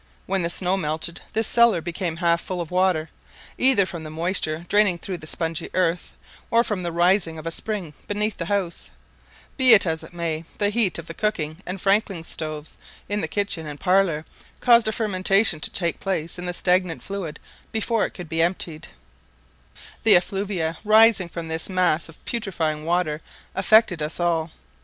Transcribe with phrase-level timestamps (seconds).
[0.25, 3.11] When the snow melted, this cellar became half full of water,
[3.59, 6.15] either from the moisture draining through the spongy earth,
[6.49, 8.89] or from the rising of a spring beneath the house;
[9.57, 13.27] be it as it may, the heat of the cooking and Franklin stoves in the
[13.27, 14.25] kitchen and parlour,
[14.59, 17.39] caused a fermentation to take place in the stagnant fluid
[17.71, 18.87] before it could be emptied;
[20.01, 23.21] the effluvia arising from this mass of putrifying water
[23.53, 24.49] affected us all.